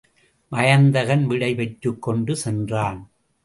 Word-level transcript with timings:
வயந்தகன் 0.51 1.27
விடை 1.27 1.51
பெற்றுக்கொண்டு 1.55 2.35
சென்றான். 2.35 3.01